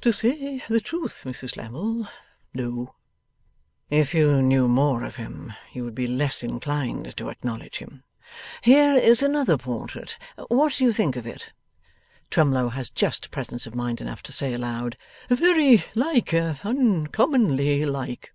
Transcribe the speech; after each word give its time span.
'To 0.00 0.12
say 0.12 0.64
the 0.68 0.80
truth, 0.80 1.22
Mrs 1.24 1.56
Lammle, 1.56 2.08
no.' 2.52 2.96
'If 3.88 4.14
you 4.14 4.42
knew 4.42 4.66
more 4.66 5.04
of 5.04 5.14
him, 5.14 5.52
you 5.72 5.84
would 5.84 5.94
be 5.94 6.08
less 6.08 6.42
inclined 6.42 7.16
to 7.16 7.28
acknowledge 7.28 7.78
him. 7.78 8.02
Here 8.62 8.96
is 8.96 9.22
another 9.22 9.56
portrait. 9.56 10.18
What 10.48 10.72
do 10.74 10.84
you 10.86 10.92
think 10.92 11.14
of 11.14 11.24
it?' 11.24 11.52
Twemlow 12.32 12.70
has 12.70 12.90
just 12.90 13.30
presence 13.30 13.64
of 13.64 13.76
mind 13.76 14.00
enough 14.00 14.24
to 14.24 14.32
say 14.32 14.54
aloud: 14.54 14.96
'Very 15.28 15.84
like! 15.94 16.32
Uncommonly 16.34 17.84
like! 17.86 18.32